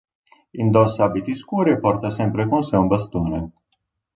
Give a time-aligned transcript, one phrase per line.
[0.61, 3.39] Indossa abiti scuri e porta sempre con sé un bastone.